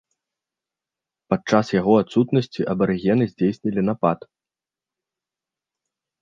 [1.33, 4.27] Падчас яго адсутнасці абарыгены здзейснілі напад.